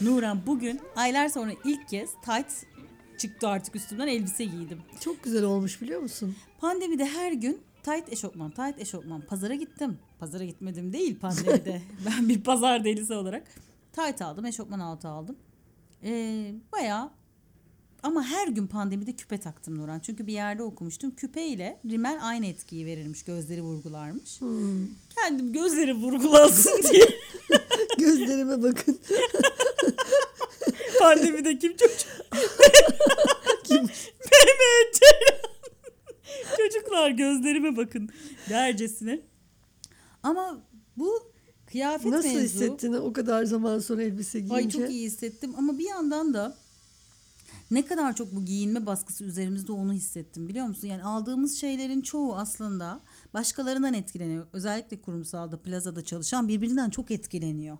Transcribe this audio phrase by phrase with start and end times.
[0.00, 2.66] Nuran bugün aylar sonra ilk kez tight
[3.18, 4.80] çıktı artık üstümden elbise giydim.
[5.00, 6.36] Çok güzel olmuş biliyor musun?
[6.60, 9.20] Pandemide her gün tight eşofman, tight eşofman.
[9.20, 9.98] Pazara gittim.
[10.18, 11.82] Pazara gitmedim değil pandemide.
[12.06, 13.48] ben bir pazar delisi olarak.
[13.92, 15.36] Tight aldım, eşofman altı aldım.
[16.04, 17.10] Ee, bayağı
[18.02, 20.00] ama her gün pandemide küpe taktım Nuran.
[20.00, 21.10] Çünkü bir yerde okumuştum.
[21.14, 23.22] Küpe ile rimel aynı etkiyi verirmiş.
[23.22, 24.40] Gözleri vurgularmış.
[24.40, 24.86] Hmm.
[25.16, 27.06] Kendim gözleri vurgulansın diye
[27.98, 28.98] Gözlerime bakın.
[31.00, 32.06] pandemide kim çocuk?
[33.70, 35.42] Mehmet Ceylan.
[36.56, 38.08] Çocuklar gözlerime bakın
[38.50, 39.20] dercesine.
[40.22, 40.62] Ama
[40.96, 41.32] bu
[41.66, 42.40] kıyafet Nasıl mevzu.
[42.44, 44.54] hissettin o kadar zaman sonra elbise giyince?
[44.54, 46.56] Ay çok iyi hissettim ama bir yandan da
[47.72, 50.88] ne kadar çok bu giyinme baskısı üzerimizde onu hissettim biliyor musun?
[50.88, 53.00] Yani aldığımız şeylerin çoğu aslında
[53.34, 54.46] başkalarından etkileniyor.
[54.52, 57.78] Özellikle kurumsalda, plazada çalışan birbirinden çok etkileniyor.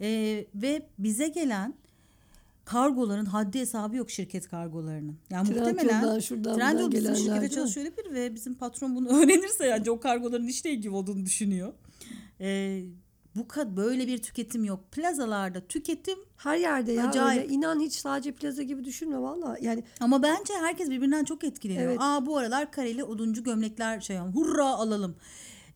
[0.00, 1.74] Ee, ve bize gelen
[2.64, 5.16] kargoların haddi hesabı yok şirket kargolarının.
[5.30, 10.00] Yani Trendyol'dan, muhtemelen Trendyol bizim şirkete çalışıyor olabilir ve bizim patron bunu öğrenirse yani o
[10.00, 11.72] kargoların işle ilgili olduğunu düşünüyor.
[12.40, 12.82] Ee,
[13.36, 14.92] bu kad böyle bir tüketim yok.
[14.92, 17.42] Plazalarda tüketim Her yerde ya Acayip.
[17.42, 17.54] öyle.
[17.54, 19.56] İnan hiç sadece plaza gibi düşünme valla.
[19.60, 21.90] Yani ama bence herkes birbirinden çok etkileniyor.
[21.90, 21.98] Evet.
[22.00, 25.16] Aa bu aralar kareli oduncu gömlekler şey hurra alalım.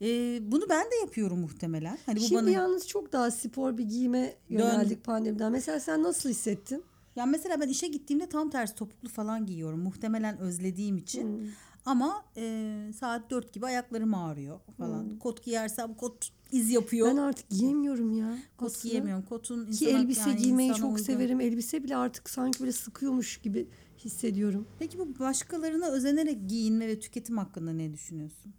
[0.02, 1.98] Ee, bunu ben de yapıyorum muhtemelen.
[2.06, 5.52] Hani bu şimdi bana yalnız çok daha spor bir giyime yöneldik pandemiden.
[5.52, 6.84] Mesela sen nasıl hissettin?
[7.16, 9.80] ya mesela ben işe gittiğimde tam tersi topuklu falan giyiyorum.
[9.80, 11.22] Muhtemelen özlediğim için.
[11.22, 11.48] Hmm.
[11.86, 15.18] Ama e, saat 4 gibi ayaklarım ağrıyor falan.
[15.18, 17.08] Kot giyersem kot iz yapıyor.
[17.08, 18.38] Ben artık giyemiyorum ya.
[18.56, 18.88] kot aslında.
[18.92, 19.24] giyemiyorum.
[19.28, 21.02] Kotun Ki elbise yani giymeyi çok uygun.
[21.02, 21.40] severim.
[21.40, 24.66] Elbise bile artık sanki böyle sıkıyormuş gibi hissediyorum.
[24.78, 28.54] Peki bu başkalarına özenerek giyinme ve tüketim hakkında ne düşünüyorsun?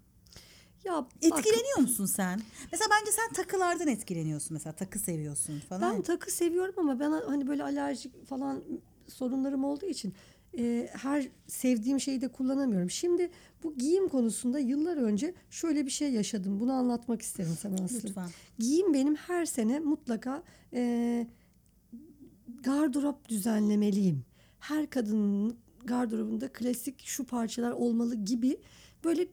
[0.83, 2.41] Ya bak, Etkileniyor musun sen?
[2.71, 5.95] Mesela bence sen takılardan etkileniyorsun mesela takı seviyorsun falan.
[5.95, 8.63] Ben takı seviyorum ama ben hani böyle alerjik falan
[9.07, 10.13] sorunlarım olduğu için
[10.57, 12.89] e, her sevdiğim şeyi de kullanamıyorum.
[12.89, 13.29] Şimdi
[13.63, 16.59] bu giyim konusunda yıllar önce şöyle bir şey yaşadım.
[16.59, 18.01] Bunu anlatmak isterim sana Aslı.
[18.03, 18.29] Lütfen.
[18.59, 21.27] Giyim benim her sene mutlaka e,
[22.63, 24.25] gardırop düzenlemeliyim.
[24.59, 28.57] Her kadının gardırobunda klasik şu parçalar olmalı gibi
[29.03, 29.27] böyle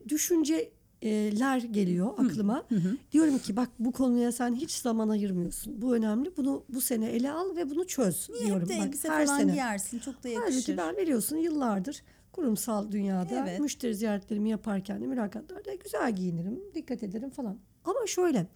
[1.03, 2.65] düşünceler geliyor aklıma.
[3.13, 5.83] Diyorum ki bak bu konuya sen hiç zaman ayırmıyorsun.
[5.83, 6.37] Bu önemli.
[6.37, 8.69] Bunu bu sene ele al ve bunu çöz Niye diyorum.
[8.69, 9.53] Bak, elbise her falan sene.
[9.53, 10.53] giyersin çok da yakışır.
[10.55, 13.61] Halbuki ben biliyorsun yıllardır kurumsal dünyada Evet.
[13.61, 17.59] müşteri ziyaretlerimi yaparken de mülakatlarda güzel giyinirim, dikkat ederim falan.
[17.85, 18.47] Ama şöyle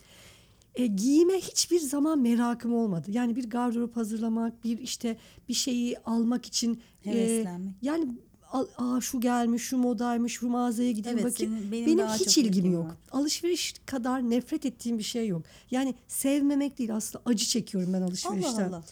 [0.74, 3.06] e, giyime hiçbir zaman merakım olmadı.
[3.10, 5.16] Yani bir gardırop hazırlamak, bir işte
[5.48, 7.74] bir şeyi almak için e, Heveslenmek.
[7.82, 8.16] yani al-
[8.52, 11.56] aa şu gelmiş, şu modaymış, şu mağazaya gideyim Evet, bakayım.
[11.58, 12.84] senin- benim benim hiç ilgim yok.
[12.86, 12.92] var.
[13.12, 15.42] Alışveriş kadar nefret ettiğim bir şey yok.
[15.70, 18.52] Yani sevmemek değil aslında acı çekiyorum ben alışverişten.
[18.52, 18.82] Allah Allah.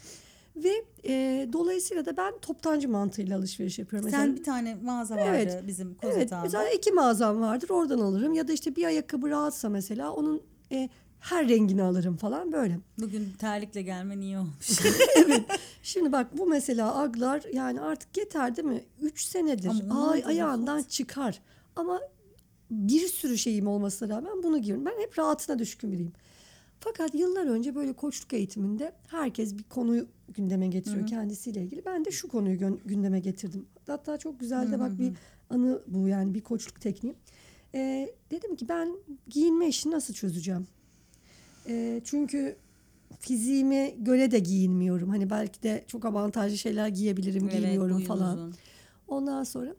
[0.57, 4.11] Ve e, dolayısıyla da ben toptancı mantığıyla alışveriş yapıyorum.
[4.11, 5.63] Sen Mesela, bir tane mağaza vardı Evet.
[5.67, 8.33] bizim evet, Kozet mesela iki mağazam vardır oradan alırım.
[8.33, 10.43] Ya da işte bir ayakkabı rahatsa mesela onun
[10.73, 10.89] e,
[11.21, 12.79] her rengini alırım falan böyle.
[12.99, 14.81] Bugün terlikle gelmen iyi olmuş.
[15.83, 18.85] Şimdi bak bu mesela aglar yani artık yeter değil mi?
[19.03, 20.91] Üç senedir ay, da ayağından rahat.
[20.91, 21.41] çıkar.
[21.77, 22.01] Ama
[22.71, 24.87] bir sürü şeyim olmasına rağmen bunu giyiyorum.
[24.87, 26.13] Ben hep rahatına düşkün biriyim.
[26.81, 31.85] Fakat yıllar önce böyle koçluk eğitiminde herkes bir konuyu gündeme getiriyor kendisiyle ilgili.
[31.85, 33.67] Ben de şu konuyu gündeme getirdim.
[33.87, 35.13] Hatta çok güzel de bak bir
[35.51, 37.15] anı bu yani bir koçluk tekniği.
[37.75, 38.97] Ee, dedim ki ben
[39.29, 40.67] giyinme işini nasıl çözeceğim?
[41.69, 42.57] Ee, çünkü
[43.21, 45.09] fiziğime göre de giyinmiyorum.
[45.09, 48.37] Hani belki de çok avantajlı şeyler giyebilirim, giymiyorum boyun falan.
[48.37, 48.55] uzun.
[49.09, 49.75] Ondan sonra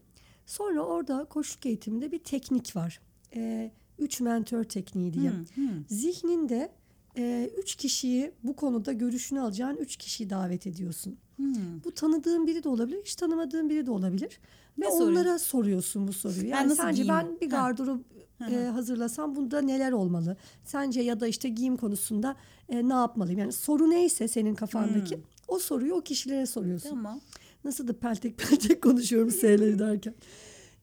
[0.45, 3.01] sonra orada koçluk eğitiminde bir teknik var.
[3.35, 5.29] Ee, üç mentor tekniği diye.
[5.29, 5.69] Hı, hı.
[5.89, 6.71] Zihninde
[7.17, 11.17] e, üç kişiyi bu konuda görüşünü alacağın üç kişiyi davet ediyorsun.
[11.35, 11.83] Hmm.
[11.85, 14.39] Bu tanıdığın biri de olabilir, hiç tanımadığın biri de olabilir.
[14.79, 15.11] Ve Ne soruyor?
[15.11, 16.47] onlara soruyorsun bu soruyu.
[16.47, 17.25] Yani nasıl sence giyeyim?
[17.25, 18.01] ben bir gardırop
[18.41, 20.37] e, hazırlasam bunda neler olmalı?
[20.63, 22.35] Sence ya da işte giyim konusunda
[22.69, 23.39] e, ne yapmalıyım?
[23.39, 26.89] Yani soru neyse senin kafandaki o soruyu o kişilere soruyorsun.
[26.89, 27.21] Tamam.
[27.63, 30.13] Nasıl da peltek peltek konuşuyorum S'leri derken.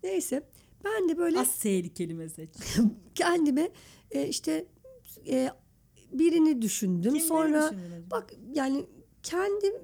[0.03, 0.43] Neyse
[0.85, 2.51] ben de böyle Az S'li kelime seç.
[3.15, 3.71] kendime
[4.11, 4.67] e, işte
[5.29, 5.51] e,
[6.13, 7.03] birini düşündüm.
[7.03, 7.71] Kimleri Sonra
[8.11, 8.87] bak yani
[9.23, 9.75] kendim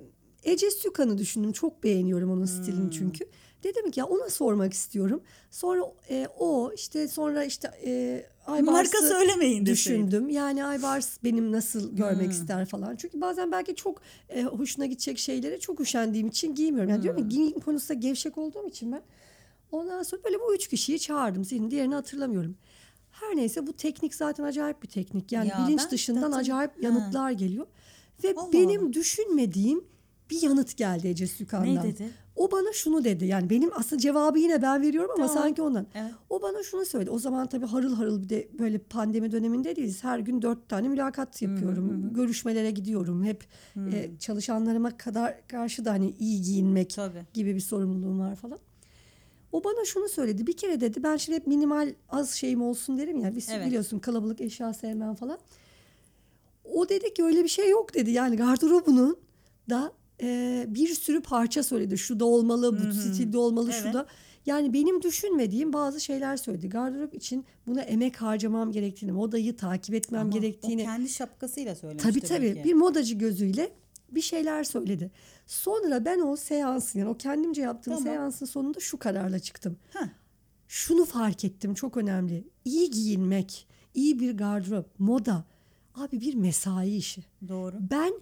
[0.43, 1.53] Ece Sükan'ı düşündüm.
[1.53, 2.47] Çok beğeniyorum onun Hmm.
[2.47, 3.25] stilini çünkü.
[3.65, 5.23] Dedim ki ya ona sormak istiyorum.
[5.51, 10.29] Sonra e, o işte sonra işte e, Aybars'ı Marka söylemeyin düşündüm.
[10.29, 12.97] Yani Aybars benim nasıl görmek ister falan.
[12.97, 16.91] Çünkü bazen belki çok e, hoşuna gidecek şeyleri çok üşendiğim için giymiyorum.
[16.91, 19.03] Yani diyorum ya giyim konusunda gevşek olduğum için ben.
[19.73, 21.45] Ondan sonra böyle bu üç kişiyi çağırdım.
[21.45, 22.57] Senin diğerini hatırlamıyorum.
[23.11, 25.33] Her neyse bu teknik zaten acayip bir teknik.
[25.33, 26.77] Yani Ya bilinç dışından zaten- acayip Ha.
[26.81, 27.67] yanıtlar geliyor.
[28.25, 28.93] Ve Allah benim Allah.
[28.93, 29.85] düşünmediğim
[30.31, 31.75] bir yanıt geldi Ece Sükan'dan.
[31.75, 32.11] Ne dedi?
[32.37, 33.25] O bana şunu dedi.
[33.27, 35.43] Yani benim aslında cevabı yine ben veriyorum ama Tamam.
[35.43, 35.87] sanki ondan.
[35.95, 36.13] Evet.
[36.31, 37.11] O bana şunu söyledi.
[37.11, 40.05] O zaman tabii harıl harıl bir de böyle pandemi döneminde değiliz.
[40.05, 42.15] Her gün dört tane mülakat yapıyorum.
[42.15, 43.25] Görüşmelere gidiyorum.
[43.25, 43.45] Hep
[43.93, 47.23] e, çalışanlarıma kadar karşı da hani iyi giyinmek Tabii.
[47.35, 48.59] gibi bir sorumluluğum var falan.
[49.53, 50.47] O bana şunu söyledi.
[50.47, 53.37] Bir kere dedi ben şimdi hep minimal az şeyim olsun derim ya.
[53.37, 53.67] Biz Evet.
[53.67, 55.39] biliyorsun kalabalık eşya sevmem falan.
[56.65, 58.11] O dedi ki öyle bir şey yok dedi.
[58.11, 59.17] Yani gardırobunun
[59.71, 59.93] da
[60.25, 61.99] e, bir sürü parça söyledi.
[61.99, 63.95] Şu da olmalı, bu stilde olmalı, şu Evet.
[63.95, 64.07] da.
[64.47, 66.69] Yani benim düşünmediğim bazı şeyler söyledi.
[66.69, 70.83] Gardırop için buna emek harcamam gerektiğini, modayı takip etmem Ama gerektiğini.
[70.83, 72.65] O kendi şapkasıyla söylemiş Tabii tabii ki.
[72.65, 73.73] bir modacı gözüyle
[74.11, 75.11] bir şeyler söyledi.
[75.47, 78.15] Sonra ben o seansın yani o kendimce yaptığım Tamam.
[78.15, 79.77] seansın sonunda şu kararla çıktım.
[79.93, 80.07] Heh.
[80.69, 82.45] Şunu fark ettim çok önemli.
[82.65, 85.45] İyi giyinmek, iyi bir gardırop, moda
[85.95, 87.25] abi bir mesai işi.
[87.49, 87.77] Doğru.
[87.91, 88.13] Ben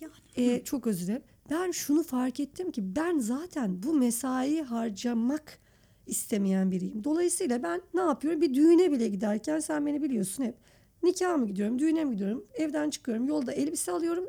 [0.00, 1.22] Yani e, çok özür dilerim.
[1.50, 5.58] Ben şunu fark ettim ki ben zaten bu mesai harcamak
[6.06, 7.04] istemeyen biriyim.
[7.04, 8.40] Dolayısıyla ben ne yapıyorum?
[8.40, 10.54] Bir düğüne bile giderken sen beni biliyorsun hep.
[11.02, 12.44] Nikaha mı gidiyorum, düğüne mi gidiyorum?
[12.54, 14.24] Evden çıkıyorum, yolda elbise alıyorum,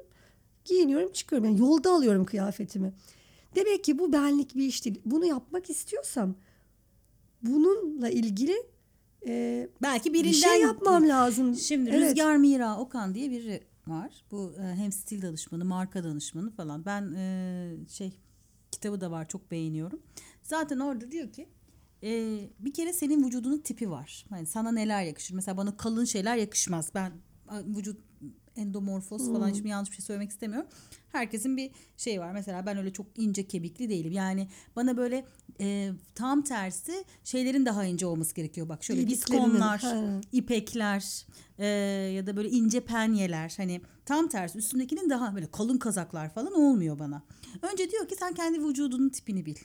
[0.65, 1.47] giyiniyorum, çıkıyorum.
[1.47, 2.93] Yani yolda alıyorum kıyafetimi.
[3.55, 5.01] Demek ki bu benlik bir iş değil.
[5.05, 6.35] Bunu yapmak istiyorsam
[7.41, 8.55] bununla ilgili
[9.27, 11.55] e, belki bir birinden şey yapmam lazım.
[11.55, 12.01] Şimdi Evet.
[12.01, 14.25] Rüzgar Mira Okan diye biri var.
[14.31, 16.85] Bu e, hem stil danışmanı, marka danışmanı falan.
[16.85, 18.19] Ben e, şey
[18.71, 20.01] kitabı da var çok beğeniyorum.
[20.43, 21.49] Zaten orada diyor ki
[22.03, 24.25] e, bir kere senin vücudunun tipi var.
[24.31, 25.35] Yani sana neler yakışır?
[25.35, 26.91] Mesela bana kalın şeyler yakışmaz.
[26.95, 27.11] Ben
[27.51, 27.99] vücut
[28.55, 29.53] endomorfoz falan Hmm.
[29.53, 30.67] hiçbir yanlış bir şey söylemek istemiyorum.
[31.11, 32.31] Herkesin bir şey var.
[32.31, 34.11] Mesela ben öyle çok ince kemikli değilim.
[34.11, 35.25] Yani bana böyle
[35.59, 38.69] e, tam tersi şeylerin daha ince olması gerekiyor.
[38.69, 39.01] Bak şöyle
[39.83, 40.21] ha.
[40.31, 41.25] ipekler
[41.57, 41.65] e,
[42.15, 46.99] ya da böyle ince penyeler hani tam tersi üstündekinin daha böyle kalın kazaklar falan olmuyor
[46.99, 47.23] bana.
[47.61, 49.55] Önce diyor ki sen kendi vücudunun tipini bil.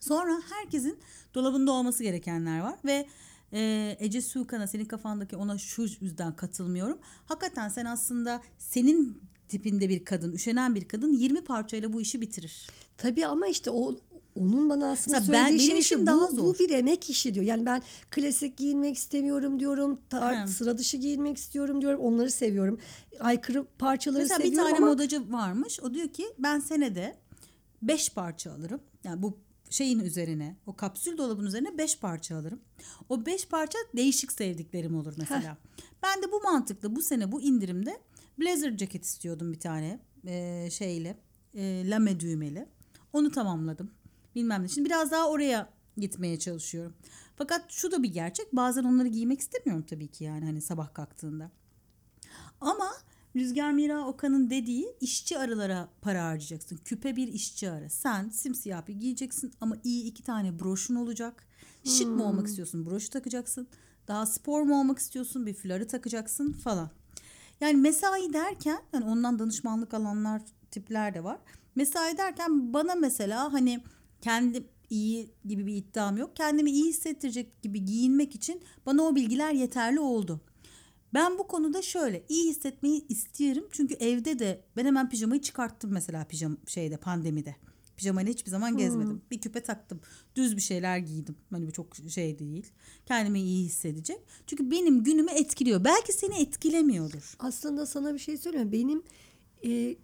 [0.00, 0.98] Sonra herkesin
[1.34, 3.06] dolabında olması gerekenler var ve
[3.54, 6.98] e, Ece Sukan'a senin kafandaki ona şu yüzden katılmıyorum.
[7.26, 12.66] Hakikaten sen aslında senin tipinde bir kadın, üşenen bir kadın 20 parçayla bu işi bitirir.
[12.96, 13.96] Tabii ama işte o
[14.40, 16.44] onun bana aslında Mesela ben- söylediği benim şey işim şu, daha bu, zor.
[16.44, 17.46] bu bir emek işi diyor.
[17.46, 20.00] Yani ben klasik giyinmek istemiyorum diyorum.
[20.10, 20.46] tar- He.
[20.46, 22.00] sıra dışı giyinmek istiyorum diyorum.
[22.00, 22.80] Onları seviyorum.
[23.20, 25.80] Aykırı parçaları Mesela bir seviyorum tane ama modacı varmış.
[25.80, 27.16] O diyor ki ben senede
[27.82, 28.80] 5 parça alırım.
[29.04, 29.38] Yani bu
[29.74, 32.60] şeyin üzerine, o kapsül dolabın üzerine 5 parça alırım.
[33.08, 35.56] O 5 parça değişik sevdiklerim olur mesela.
[36.02, 38.00] Ben de bu mantıkla bu sene bu indirimde
[38.40, 41.16] blazer ceket istiyordum bir tane eee, şeyle,
[41.54, 42.68] eee, lame düğmeli.
[43.12, 43.90] Onu tamamladım.
[44.34, 44.68] Bilmem ne.
[44.68, 46.94] Şimdi biraz daha oraya gitmeye çalışıyorum.
[47.36, 48.52] Fakat şu da bir gerçek.
[48.52, 51.50] Bazen onları giymek istemiyorum tabii ki yani hani sabah kalktığında.
[52.60, 52.90] Ama
[53.36, 56.76] Rüzgar Mira Okan'ın dediği işçi arılara para harcayacaksın.
[56.84, 57.90] Küpe bir işçi arı.
[57.90, 61.44] Sen simsiyah bir giyeceksin ama iyi iki tane broşun olacak.
[61.84, 63.68] Şık mı olmak istiyorsun broşu takacaksın.
[64.08, 66.90] Daha spor mu olmak istiyorsun bir fuları takacaksın falan.
[67.60, 71.38] Yani mesai derken hani ondan danışmanlık alanlar tipler de var.
[71.74, 73.84] Mesai derken bana mesela hani
[74.20, 76.36] kendi iyi gibi bir iddiam yok.
[76.36, 80.40] Kendimi iyi hissettirecek gibi giyinmek için bana o bilgiler yeterli oldu.
[81.14, 83.64] Ben bu konuda şöyle iyi hissetmeyi istiyorum.
[83.70, 87.56] Çünkü evde de ben hemen pijamayı çıkarttım mesela pijama şeyde pandemide.
[87.96, 89.22] Pijamayla hiçbir zaman gezmedim.
[89.30, 90.00] Bir küpe taktım.
[90.36, 91.36] Düz bir şeyler giydim.
[91.50, 92.66] Hani bu çok şey değil.
[93.06, 94.18] Kendimi iyi hissedecek.
[94.46, 95.84] Çünkü benim günümü etkiliyor.
[95.84, 97.34] Belki seni etkilemiyordur.
[97.38, 98.72] aslında sana bir şey söyleyeyim.
[98.72, 99.02] Benim
[99.66, 99.96] e,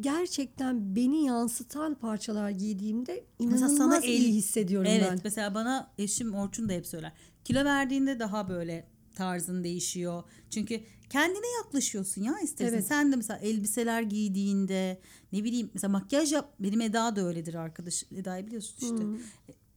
[0.00, 5.20] gerçekten beni yansıtan parçalar giydiğimde Mesela inanılmaz sana el- iyi hissediyorum evet ben.
[5.24, 7.12] mesela bana eşim Orçun da hep söyler.
[7.44, 10.22] Kilo verdiğinde daha böyle tarzın değişiyor.
[10.50, 12.74] Çünkü kendine yaklaşıyorsun ya istersen.
[12.74, 12.86] Evet.
[12.86, 15.00] Sen de mesela elbiseler giydiğinde
[15.32, 16.54] ne bileyim mesela makyaj yap.
[16.60, 18.04] Benim Eda da öyledir arkadaş.
[18.16, 19.04] Eda'yı biliyorsun işte.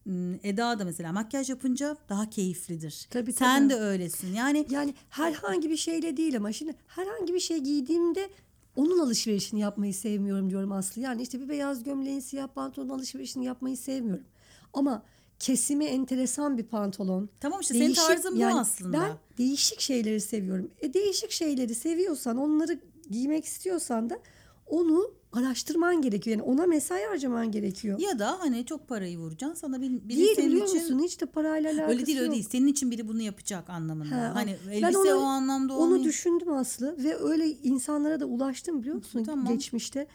[0.03, 3.07] Hmm, Eda da mesela makyaj yapınca daha keyiflidir.
[3.09, 3.79] Tabii, Sen tabii.
[3.79, 4.33] de öylesin.
[4.33, 8.29] Yani Yani herhangi bir şeyle değil ama şimdi herhangi bir şey giydiğimde
[8.75, 11.01] onun alışverişini yapmayı sevmiyorum diyorum Aslı.
[11.01, 14.25] Yani işte bir beyaz gömleğin siyah pantolon alışverişini yapmayı sevmiyorum.
[14.73, 15.03] Ama
[15.39, 17.29] kesimi enteresan bir pantolon.
[17.39, 18.99] Tamam işte senin tarzın bu aslında.
[19.01, 20.71] Ben değişik şeyleri seviyorum.
[20.79, 24.19] E değişik şeyleri seviyorsan onları giymek istiyorsan da
[24.67, 26.37] onu araştırman gerekiyor.
[26.37, 27.99] Yani ona mesai harcaman gerekiyor.
[27.99, 31.01] Ya da hani çok parayı vuracaksın sana bir, biri değil senin biliyor için musun?
[31.03, 32.33] Hiç de parayla alakası öyle değil öyle yok.
[32.33, 32.47] değil.
[32.51, 34.15] Senin için biri bunu yapacak anlamında.
[34.15, 36.03] Ha, hani elbise onu- o anlamda Onu olmuyor.
[36.03, 39.53] düşündüm Aslı ve öyle insanlara da ulaştım biliyor musun Tamam.
[39.53, 40.07] geçmişte.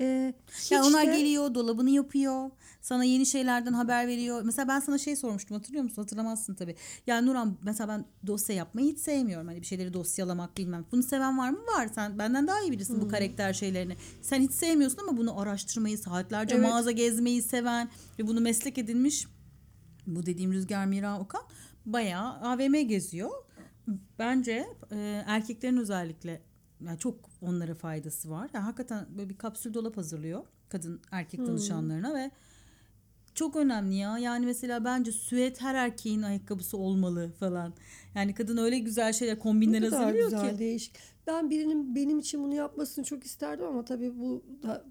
[0.00, 2.50] Ee, hiç Ya onlar de- geliyor, dolabını yapıyor.
[2.80, 4.42] Sana yeni şeylerden haber veriyor.
[4.42, 6.02] Mesela ben sana şey sormuştum hatırlıyor musun?
[6.02, 6.76] Hatırlamazsın tabii.
[7.06, 9.46] Ya Nurhan mesela ben dosya yapmayı hiç sevmiyorum.
[9.46, 10.84] Hani bir şeyleri dosyalamak bilmem.
[10.92, 11.58] Bunu seven var mı?
[11.76, 11.88] Var.
[11.94, 13.00] Sen benden daha iyi bilirsin Hmm.
[13.02, 13.96] bu karakter şeylerini.
[14.22, 16.68] Sen hiç sevmiyorsun ama bunu araştırmayı, saatlerce Evet.
[16.68, 17.88] mağaza gezmeyi seven
[18.18, 19.26] ve bunu meslek edinmiş.
[20.06, 21.42] Bu dediğim Rüzgar Mira Okan
[21.86, 23.30] bayağı AVM geziyor.
[24.18, 26.42] Bence e, erkeklerin özellikle
[26.84, 28.50] yani çok onlara faydası var.
[28.54, 31.46] Yani hakikaten böyle bir kapsül dolap hazırlıyor kadın erkek Hmm.
[31.46, 32.30] danışanlarına ve
[33.34, 34.18] çok önemli ya.
[34.18, 37.74] Yani mesela bence süet her erkeğin ayakkabısı olmalı falan.
[38.14, 40.58] Yani kadın öyle güzel şeyler kombinler Ne kadar hazırlıyor güzel ki.
[40.58, 40.96] değişik.
[41.26, 44.84] Ben birinin benim için bunu yapmasını çok isterdim ama tabii bu da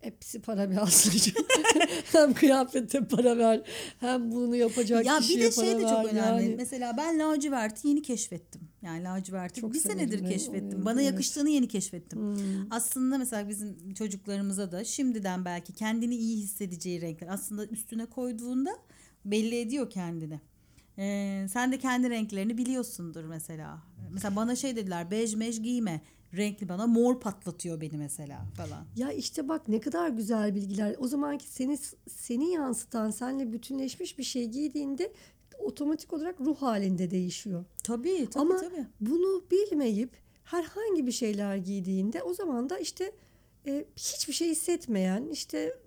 [0.00, 1.16] hepsi para bir aslında.
[2.12, 3.62] hem kıyafete para ver
[4.00, 5.88] hem bunu yapacak Ya bir kişiye de şey para de ver.
[5.90, 6.44] çok önemli.
[6.44, 6.54] Yani.
[6.56, 8.60] Mesela ben laciverti yeni keşfettim.
[8.84, 10.78] Yani laciverti Çok bir senedir ben keşfettim.
[10.78, 11.12] onu, Bana evet.
[11.12, 12.18] yakıştığını yeni keşfettim.
[12.20, 12.66] Hmm.
[12.70, 18.70] Aslında mesela bizim çocuklarımıza da şimdiden belki kendini iyi hissedeceği renkler aslında üstüne koyduğunda
[19.24, 20.40] belli ediyor kendini.
[20.98, 23.82] Ee, sen de kendi renklerini biliyorsundur mesela.
[24.12, 26.00] Mesela bana şey dediler bej mej giyme.
[26.36, 28.86] Renkli bana mor patlatıyor beni mesela falan.
[28.96, 30.96] Ya işte bak ne kadar güzel bilgiler.
[30.98, 35.12] O zamanki seni seni yansıtan, seninle bütünleşmiş bir şey giydiğinde
[35.58, 37.64] otomatik olarak ruh halinde değişiyor.
[37.84, 38.86] Tabii tabii Ama tabii.
[39.00, 40.10] bunu bilmeyip
[40.44, 43.12] herhangi bir şeyler giydiğinde o zaman da işte
[43.66, 45.78] e, hiçbir şey hissetmeyen işte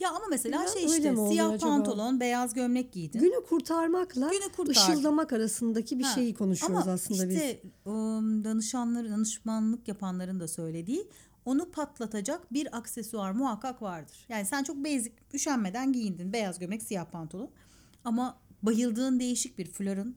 [0.00, 1.70] Ya ama mesela şey işte siyah acaba?
[1.70, 3.20] pantolon, beyaz gömlek giydin.
[3.20, 4.72] günü kurtarmakla Günü kurtar.
[4.72, 7.34] ışıldamak arasındaki bir Ha, şeyi konuşuyoruz Ama aslında biz.
[7.36, 11.08] işte ım, danışanları, danışmanlık yapanların da söylediği
[11.44, 14.26] onu patlatacak bir aksesuar muhakkak vardır.
[14.28, 16.32] Yani sen çok basic, üşenmeden giyindin.
[16.32, 17.50] Beyaz gömlek, siyah pantolon.
[18.04, 20.16] Ama bayıldığın değişik bir florun,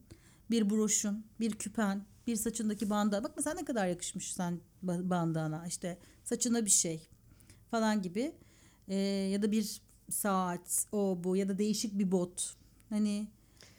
[0.51, 3.23] bir broşun, bir küpen, bir saçındaki banda.
[3.23, 5.67] Bak mesela ne kadar yakışmış sen ba- bandana.
[5.67, 7.07] İşte saçına bir şey
[7.71, 8.35] falan gibi.
[8.87, 8.95] Ee,
[9.31, 12.55] ya da bir saat, o bu ya da değişik bir bot.
[12.89, 13.27] Hani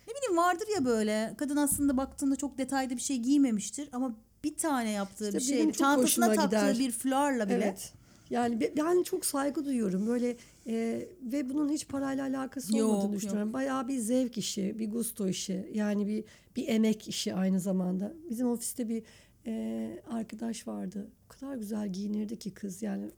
[0.09, 4.57] ne bileyim vardır ya böyle kadın aslında baktığında çok detaylı bir şey giymemiştir ama bir
[4.57, 6.79] tane yaptığı İşte bir şey çantasına taktığı gider.
[6.79, 7.93] bir florla bile Evet.
[8.33, 10.37] Yani be- ben çok saygı duyuyorum böyle
[10.67, 13.21] e, ve bunun hiç parayla alakası Yok, olmadığını yok.
[13.23, 13.53] düşünüyorum.
[13.53, 15.71] Bayağı bir zevk işi, bir gusto işi.
[15.75, 16.25] Yani bir
[16.57, 18.13] bir emek işi aynı zamanda.
[18.31, 19.03] Bizim ofiste bir
[19.47, 21.11] e, arkadaş vardı.
[21.27, 23.11] O kadar güzel giyinirdi ki kız yani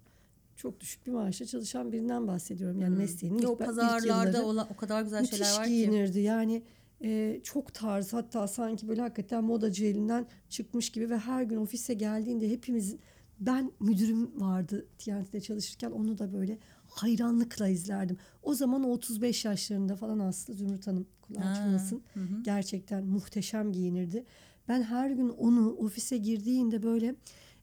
[0.57, 2.81] çok düşük bir maaşla çalışan birinden bahsediyorum.
[2.81, 4.43] Yani mesleğinin Yo, ilk, ilk pazarlarda yılları.
[4.43, 5.71] olan o kadar güzel şeyler var ki.
[5.71, 6.63] giyinirdi yani
[7.05, 11.95] e, çok tarz hatta sanki böyle hakikaten modacı elinden çıkmış gibi ve her gün ofise
[11.95, 12.97] geldiğinde hepimiz
[13.41, 18.17] ben müdürüm vardı TNT'de çalışırken onu da böyle hayranlıkla izlerdim.
[18.43, 22.03] O zaman o 35 yaşlarında falan Aslı Zümrüt Hanım kulağı Ha, çınlasın.
[22.43, 24.25] Gerçekten muhteşem giyinirdi.
[24.69, 27.15] Ben her gün onu ofise girdiğinde böyle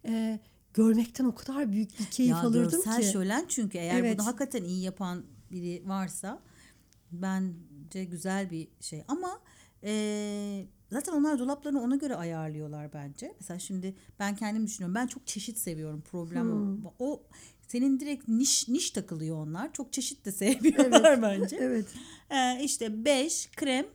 [0.05, 0.39] e,
[0.73, 3.11] görmekten o kadar büyük bir keyif ya alırdım görsel ki.
[3.11, 4.17] şölen çünkü eğer Evet.
[4.19, 6.39] bunu hakikaten iyi yapan biri varsa
[7.11, 9.39] bence güzel bir şey ama
[9.83, 13.33] eee, zaten onlar dolaplarını ona göre ayarlıyorlar bence.
[13.39, 14.95] Mesela şimdi ben kendim düşünüyorum.
[14.95, 16.01] Ben çok çeşit seviyorum.
[16.01, 16.85] Problem Hmm.
[16.85, 16.93] o.
[16.99, 17.23] o
[17.67, 19.73] senin direkt niş niş takılıyor onlar.
[19.73, 21.57] Çok çeşit de sevmiyorlar bence.
[21.61, 21.85] Evet.
[22.29, 23.85] Ee, işte beş krem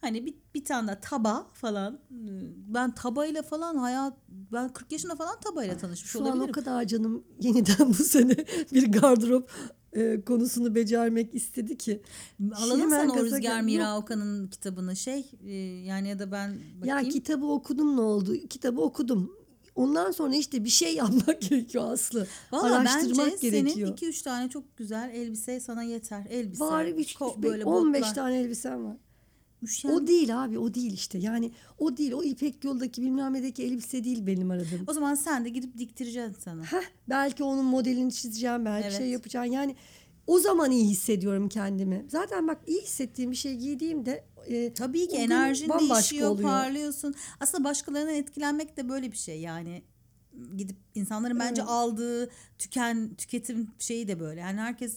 [0.00, 1.98] hani bir, bir tane de taba falan.
[2.68, 6.48] Ben tabayla falan hayat ben 40 yaşında falan tabayla tanışmış Şu an olabilirim.
[6.50, 8.36] o kadar canım yeniden bu sene
[8.72, 9.50] bir gardırop
[9.92, 12.02] e, konusunu becermek istedi ki.
[12.54, 13.98] Alalım Hemen sana o Rüzgar Mira.
[13.98, 15.52] Okan'ın kitabını şey e,
[15.84, 16.48] yani ya da ben
[16.84, 17.10] Ya bakayım.
[17.10, 18.34] kitabı okudum ne oldu?
[18.50, 19.36] Kitabı okudum.
[19.74, 22.26] Ondan sonra işte bir şey yapmak gerekiyor Aslı.
[22.52, 23.98] Valla Araştırmak bence gerekiyor.
[23.98, 26.26] senin 2-3 tane çok güzel elbise sana yeter.
[26.30, 26.64] Elbise.
[26.64, 28.14] Var üç, ko- üç, böyle 15 botlar.
[28.14, 28.96] tane elbisem var.
[29.62, 31.18] Üşen- O değil abi o değil işte.
[31.18, 32.12] Yani o değil.
[32.12, 34.84] O İpek yoldaki bilmem nedeki elbise değil benim aradığım.
[34.86, 36.62] O zaman sen de gidip diktireceksin sana.
[36.64, 38.64] Heh, belki onun modelini çizeceğim.
[38.64, 38.98] Belki Evet.
[38.98, 39.52] şey yapacağım.
[39.52, 39.76] Yani
[40.26, 42.06] o zaman iyi hissediyorum kendimi.
[42.08, 46.48] Zaten bak iyi hissettiğim bir şey giydiğimde e, Tabii ki enerjin değişiyor, oluyor.
[46.48, 47.14] parlıyorsun.
[47.40, 49.40] Aslında başkalarından etkilenmek de böyle bir şey.
[49.40, 49.82] Yani
[50.56, 51.70] gidip insanların bence Evet.
[51.70, 54.40] aldığı tüken tüketim şeyi de böyle.
[54.40, 54.96] Yani herkes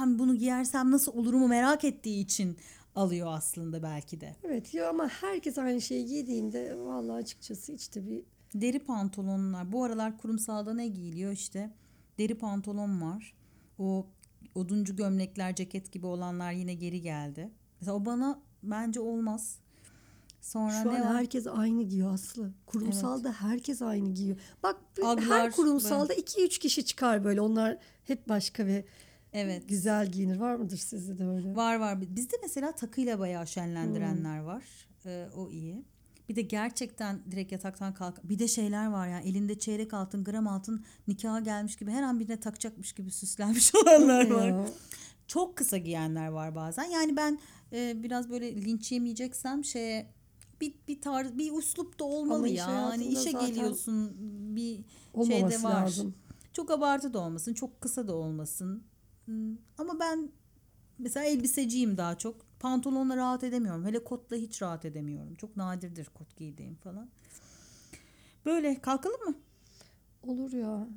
[0.00, 2.56] ben bunu giyersem nasıl olurumu merak ettiği için
[2.94, 4.36] alıyor aslında belki de.
[4.44, 9.72] Evet ya ama herkes aynı şeyi giydiğinde vallahi açıkçası işte bir Deri pantolonlar.
[9.72, 11.70] Bu aralar kurumsalda ne giyiliyor işte?
[12.18, 13.34] Deri pantolon var.
[13.78, 14.06] O
[14.54, 17.50] oduncu gömlekler, ceket gibi olanlar yine geri geldi.
[17.80, 19.58] Mesela o bana bence olmaz.
[20.40, 21.16] Sonra Şu ne an var?
[21.16, 22.52] herkes aynı giyiyor Aslı.
[22.66, 24.36] Kurumsalda herkes aynı giyiyor.
[24.62, 27.40] Bak Aglar, her kurumsalda 2-3 kişi çıkar böyle.
[27.40, 28.84] Onlar hep başka ve
[29.32, 29.68] Evet.
[29.68, 30.36] güzel giyinir.
[30.36, 31.56] Var mıdır sizde de öyle?
[31.56, 32.16] Var var.
[32.16, 34.46] Bizde mesela takıyla bayağı şenlendirenler Hmm.
[34.46, 34.64] var.
[35.06, 35.84] Ee, o iyi.
[36.28, 38.20] Bir de gerçekten direkt yataktan kalk.
[38.24, 42.20] Bir de şeyler var ya elinde çeyrek altın, gram altın nikaha gelmiş gibi her an
[42.20, 44.68] birine takacakmış gibi süslenmiş olanlar var.
[45.26, 46.84] Çok kısa giyenler var bazen.
[46.84, 47.38] Yani ben
[47.72, 50.06] e, biraz böyle linç yemeyeceksem şeye
[50.60, 52.66] bir bir tarz bir uslup da olmalı Ama ya.
[52.66, 54.12] Hayatında işe geliyorsun
[54.56, 54.80] bir
[55.14, 55.82] Olmaması şeyde var.
[55.82, 56.14] lazım.
[56.52, 58.82] Çok abartı da olmasın, çok kısa da olmasın.
[59.24, 59.56] Hmm.
[59.78, 60.32] Ama ben
[60.98, 62.52] mesela elbiseciyim daha çok.
[62.60, 63.86] Pantolonla rahat edemiyorum.
[63.86, 65.34] Hele kotla hiç rahat edemiyorum.
[65.34, 67.08] Çok nadirdir kot giydiğim falan.
[68.46, 69.34] Böyle kalkalım mı?
[70.22, 70.88] Olur ya.